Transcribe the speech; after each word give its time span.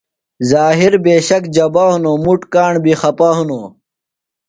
زہِیر 0.49 0.93
پِشِیک 1.03 1.43
جبہ 1.55 1.83
ہِنوۡ، 1.91 2.19
مُٹ 2.23 2.41
کاݨ 2.53 2.73
بیۡ 2.83 2.97
خپہ 3.01 3.29
ہِنوۡ 3.37 3.65